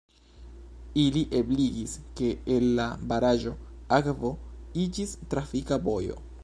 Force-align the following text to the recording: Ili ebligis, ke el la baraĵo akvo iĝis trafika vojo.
Ili 1.01 1.21
ebligis, 1.39 1.93
ke 2.21 2.31
el 2.55 2.67
la 2.81 2.89
baraĵo 3.13 3.55
akvo 4.01 4.35
iĝis 4.87 5.17
trafika 5.35 5.83
vojo. 5.89 6.23